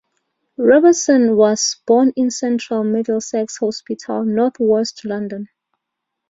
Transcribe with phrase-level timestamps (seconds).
[0.57, 5.47] Roberts was born in Central Middlesex Hospital, north-west London.